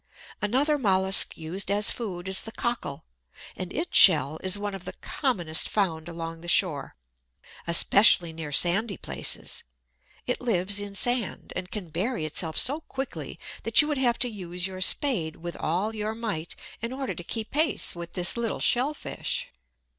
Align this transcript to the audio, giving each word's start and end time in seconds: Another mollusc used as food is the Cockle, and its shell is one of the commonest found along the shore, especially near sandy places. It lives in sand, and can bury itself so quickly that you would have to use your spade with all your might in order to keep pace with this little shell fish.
Another 0.41 0.79
mollusc 0.79 1.37
used 1.37 1.69
as 1.69 1.91
food 1.91 2.27
is 2.27 2.41
the 2.41 2.51
Cockle, 2.51 3.05
and 3.55 3.71
its 3.71 3.95
shell 3.95 4.39
is 4.41 4.57
one 4.57 4.73
of 4.73 4.83
the 4.85 4.93
commonest 4.93 5.69
found 5.69 6.09
along 6.09 6.41
the 6.41 6.47
shore, 6.47 6.95
especially 7.67 8.33
near 8.33 8.51
sandy 8.51 8.97
places. 8.97 9.61
It 10.25 10.41
lives 10.41 10.79
in 10.79 10.95
sand, 10.95 11.53
and 11.55 11.69
can 11.69 11.89
bury 11.89 12.25
itself 12.25 12.57
so 12.57 12.81
quickly 12.81 13.39
that 13.61 13.83
you 13.83 13.87
would 13.89 13.99
have 13.99 14.17
to 14.25 14.27
use 14.27 14.65
your 14.65 14.81
spade 14.81 15.35
with 15.35 15.55
all 15.55 15.95
your 15.95 16.15
might 16.15 16.55
in 16.81 16.91
order 16.91 17.13
to 17.13 17.23
keep 17.23 17.51
pace 17.51 17.93
with 17.95 18.13
this 18.13 18.35
little 18.35 18.59
shell 18.59 18.95
fish. 18.95 19.49